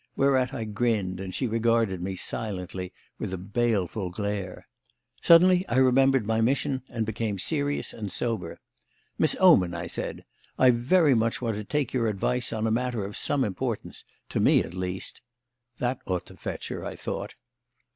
[0.15, 4.67] Whereat I grinned, and she regarded me silently with a baleful glare.
[5.21, 8.59] Suddenly I remembered my mission and became serious and sober.
[9.19, 10.25] "Miss Oman," I said,
[10.57, 14.39] "I very much want to take your advice on a matter of some importance to
[14.39, 15.21] me, at least."
[15.77, 17.35] (That ought to fetch her, I thought.)